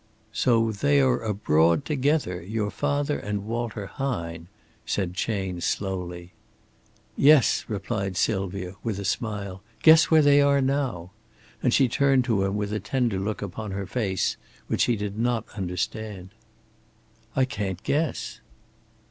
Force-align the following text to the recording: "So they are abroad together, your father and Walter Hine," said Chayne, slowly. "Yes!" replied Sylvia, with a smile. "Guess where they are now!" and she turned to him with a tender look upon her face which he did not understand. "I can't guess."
"So 0.33 0.71
they 0.71 0.99
are 0.99 1.21
abroad 1.21 1.85
together, 1.85 2.41
your 2.41 2.71
father 2.71 3.19
and 3.19 3.45
Walter 3.45 3.85
Hine," 3.85 4.47
said 4.83 5.13
Chayne, 5.13 5.61
slowly. 5.61 6.33
"Yes!" 7.15 7.65
replied 7.67 8.17
Sylvia, 8.17 8.73
with 8.83 8.97
a 8.97 9.05
smile. 9.05 9.61
"Guess 9.83 10.05
where 10.09 10.23
they 10.23 10.41
are 10.41 10.59
now!" 10.59 11.11
and 11.61 11.71
she 11.71 11.87
turned 11.87 12.25
to 12.25 12.43
him 12.45 12.55
with 12.57 12.73
a 12.73 12.79
tender 12.79 13.19
look 13.19 13.43
upon 13.43 13.73
her 13.73 13.85
face 13.85 14.37
which 14.65 14.85
he 14.85 14.95
did 14.95 15.19
not 15.19 15.45
understand. 15.55 16.29
"I 17.35 17.45
can't 17.45 17.83
guess." 17.83 18.39